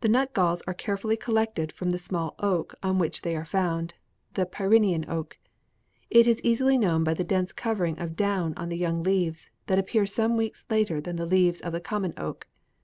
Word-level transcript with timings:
The 0.00 0.08
nut 0.08 0.32
galls 0.32 0.62
are 0.68 0.72
carefully 0.74 1.16
collected 1.16 1.72
from 1.72 1.90
the 1.90 1.98
small 1.98 2.36
oak 2.38 2.76
on 2.84 3.00
which 3.00 3.22
they 3.22 3.34
are 3.34 3.44
found, 3.44 3.94
the 4.34 4.46
Pyreneean 4.46 5.06
oak. 5.08 5.38
It 6.08 6.28
is 6.28 6.40
easily 6.44 6.78
known 6.78 7.02
by 7.02 7.14
the 7.14 7.24
dense 7.24 7.52
covering 7.52 7.98
of 7.98 8.14
down 8.14 8.54
on 8.56 8.68
the 8.68 8.78
young 8.78 9.02
leaves, 9.02 9.50
that 9.66 9.76
appear 9.76 10.06
some 10.06 10.36
weeks 10.36 10.64
later 10.70 11.00
than 11.00 11.16
the 11.16 11.26
leaves 11.26 11.58
of 11.60 11.72
the 11.72 11.80
common 11.80 12.14
oak. 12.16 12.46